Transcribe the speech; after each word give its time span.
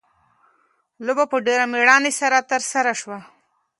لوبه 1.05 1.25
په 1.31 1.37
ډېره 1.45 1.65
مېړانه 1.73 2.11
سره 2.21 2.37
ترسره 2.51 2.93
شوه. 3.01 3.19